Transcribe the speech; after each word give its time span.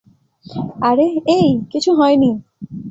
আরে, 0.81 1.07
এই, 1.27 1.47
কিছু 1.71 1.91
হয়নি। 1.93 2.31